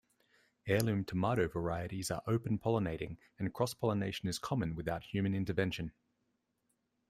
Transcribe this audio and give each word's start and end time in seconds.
Heirloom 0.65 1.05
tomato 1.05 1.47
varieties 1.47 2.09
are 2.09 2.23
"open 2.25 2.57
pollinating", 2.57 3.17
and 3.37 3.53
cross-pollination 3.53 4.27
is 4.27 4.39
common 4.39 4.73
without 4.73 5.03
human 5.03 5.35
intervention. 5.35 5.91